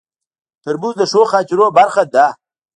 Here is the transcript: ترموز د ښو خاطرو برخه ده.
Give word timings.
ترموز 0.63 0.95
د 0.99 1.03
ښو 1.11 1.21
خاطرو 1.31 1.65
برخه 1.77 2.03
ده. 2.13 2.25